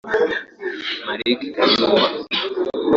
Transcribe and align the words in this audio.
Malick 1.05 1.41
Kayumba 1.55 2.07